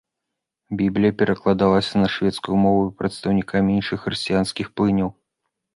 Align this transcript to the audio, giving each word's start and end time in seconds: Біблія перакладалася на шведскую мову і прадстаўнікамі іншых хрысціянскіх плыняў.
Біблія 0.79 1.13
перакладалася 1.19 1.95
на 2.03 2.09
шведскую 2.15 2.57
мову 2.65 2.83
і 2.89 2.91
прадстаўнікамі 3.03 3.71
іншых 3.79 3.97
хрысціянскіх 4.07 4.67
плыняў. 4.81 5.09